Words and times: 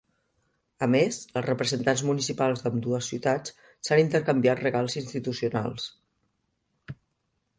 A 0.85 0.85
més, 0.93 1.17
els 1.39 1.45
representants 1.47 2.01
municipals 2.11 2.63
d’ambdues 2.63 3.09
ciutats 3.13 3.53
s’han 3.89 4.01
intercanviat 4.05 4.63
regals 4.65 4.97
institucionals. 5.03 5.89